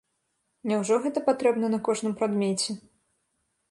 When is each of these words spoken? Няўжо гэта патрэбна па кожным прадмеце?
Няўжо 0.71 0.97
гэта 1.03 1.23
патрэбна 1.29 1.71
па 1.77 1.83
кожным 1.91 2.13
прадмеце? 2.23 2.71